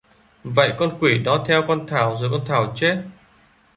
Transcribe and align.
Vậy 0.43 0.73
con 0.77 0.97
quỷ 0.99 1.17
nó 1.19 1.43
theo 1.47 1.63
con 1.67 1.87
Thảo 1.87 2.17
rồi 2.21 2.29
con 2.31 2.45
Thảo 2.47 2.73
chết 2.75 2.97